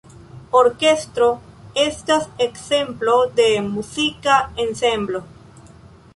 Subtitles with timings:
[0.59, 1.27] Orkestro
[1.81, 5.25] estas ekzemplo de muzika ensemblo.